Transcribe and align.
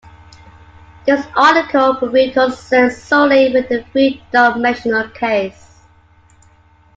This 1.05 1.27
article 1.35 1.95
will 2.01 2.09
be 2.11 2.31
concerned 2.31 2.91
solely 2.91 3.53
with 3.53 3.69
the 3.69 3.83
three 3.91 4.19
dimensional 4.31 5.07
case. 5.09 5.81